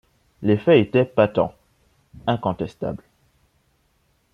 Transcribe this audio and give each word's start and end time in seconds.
Les 0.41 0.57
faits 0.57 0.87
étaient 0.87 1.05
patents, 1.05 1.53
incontestables. 2.25 3.03